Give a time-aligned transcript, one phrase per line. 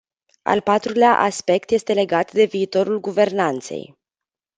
[0.51, 3.97] Al patrulea aspect este legat de viitorul guvernanței.